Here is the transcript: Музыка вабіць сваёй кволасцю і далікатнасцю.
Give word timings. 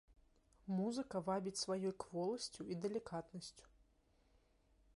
Музыка 0.77 1.19
вабіць 1.27 1.59
сваёй 1.63 1.93
кволасцю 2.03 2.61
і 2.77 2.79
далікатнасцю. 2.87 3.65